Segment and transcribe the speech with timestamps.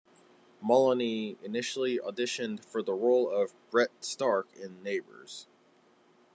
[0.61, 5.45] Moloney initially auditioned for the role of Brett Stark in "Neighbours".